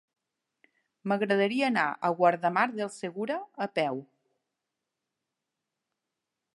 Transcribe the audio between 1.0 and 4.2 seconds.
M'agradaria anar a Guardamar del Segura a peu.